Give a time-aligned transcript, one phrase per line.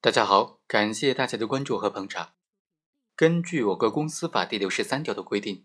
[0.00, 2.34] 大家好，感谢大家的关注和捧场。
[3.16, 5.64] 根据我国公司法第六十三条的规定，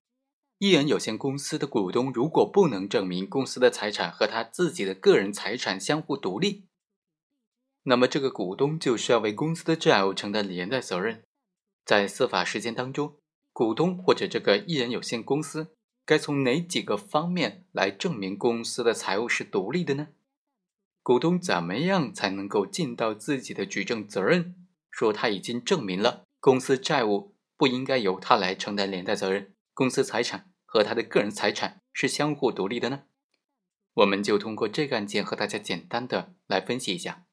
[0.58, 6.66] 一人有限公司的股东如果不能证明公司的财产和他自己的个人财产相互独立，
[7.84, 11.22] 那么这个股东就需要为公司的债务承担连带责任。
[11.86, 13.18] 在司法实践当中，
[13.52, 20.08] 股东或者这个一人有限公司该从哪几个方面来证明公司的财务是独立的呢？
[21.04, 24.56] 股东怎么样才能够尽到自己的举证责任？
[24.90, 33.04] 说他已经证明了公司债务不应该由他来承担连带责任，公司财产和他的个人财产是相互独立的呢？
[33.96, 37.26] 我们就通过这个案件和大家简单的来分析一下。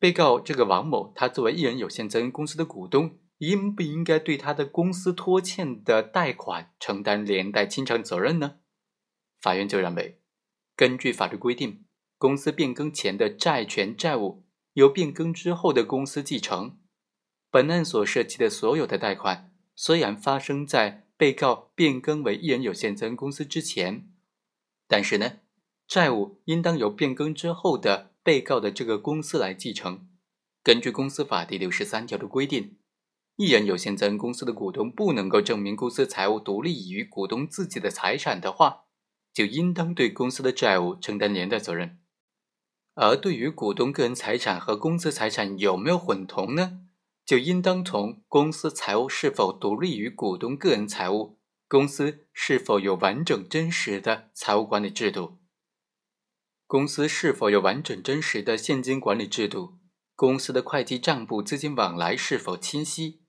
[0.00, 8.56] 被告这个王某，他作为一人有限责任公司的股东，应不应该对他的公司拖欠的贷款承担连带清偿责任呢？
[9.40, 10.20] 法院就认为。
[10.78, 11.84] 根据法律规定，
[12.18, 16.78] 公司变更前的债权债务由变更之后的公司继承。
[17.50, 24.08] 本案所涉及的所有的贷款，虽然发生在被告变更为一人有限责任公司之前，
[24.86, 25.38] 但是呢，
[25.88, 30.08] 债务应当由变更之后的被告的这个公司来继承。
[30.62, 32.78] 根据公司法第六十三条的规定，
[33.34, 38.84] 一人有限责任公司的股东不能够证明公司财务独立于股东自己的财产的话。
[39.38, 42.00] 就应当对公司的债务承担连带责任，
[42.94, 46.80] 而对于股东个人财产和公司财产有没有混同呢？
[47.24, 55.38] 就应当从公司财务是否独立于股东个人财务，公司是否有完整真实的财务管理制度，
[56.66, 59.74] 公司是否有完整真实的现金管理制度，
[60.16, 63.20] 公司的会计账簿资金往来是否清晰，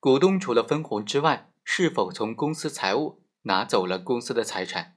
[0.00, 4.92] 股东除了分红之外，是否从公司财务拿走了公司的财产。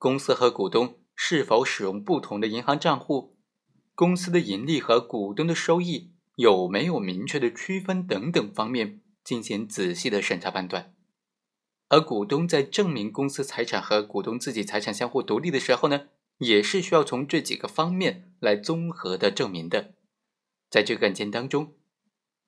[0.00, 3.36] 公司和股东是否使用不同的银行账户？
[3.94, 8.06] 公司的盈利和股东的收益有没有明确的区分？
[8.06, 10.94] 等等方面进行仔细的审查判断。
[11.88, 16.06] 而股东在证明公司财产和股东自己财产相互独立的时候呢，
[16.38, 19.92] 也是需要从这几个方面来综合的证明的。
[20.70, 21.74] 在这个案件当中，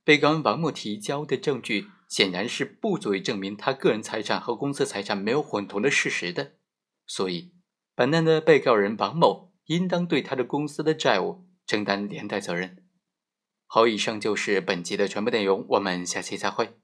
[0.02, 6.52] 被告人王某提交的证据显然是不足以证明他个人财产和公司财产没有混同的事实的。
[7.06, 7.52] 所以，
[7.94, 12.84] 本案的被告人王某应当对他的公司的债务承担连带责任。
[13.66, 16.81] 好，以上就是本集的全部内容，我们下期再会。